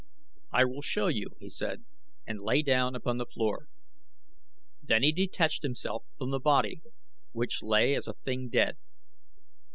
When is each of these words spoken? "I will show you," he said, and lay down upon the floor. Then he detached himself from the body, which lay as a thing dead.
"I 0.51 0.65
will 0.65 0.81
show 0.81 1.09
you," 1.09 1.27
he 1.39 1.47
said, 1.47 1.85
and 2.25 2.41
lay 2.41 2.63
down 2.63 2.95
upon 2.95 3.17
the 3.19 3.25
floor. 3.27 3.67
Then 4.81 5.03
he 5.03 5.11
detached 5.11 5.61
himself 5.61 6.05
from 6.17 6.31
the 6.31 6.39
body, 6.39 6.81
which 7.33 7.61
lay 7.61 7.93
as 7.93 8.07
a 8.07 8.13
thing 8.15 8.49
dead. 8.49 8.77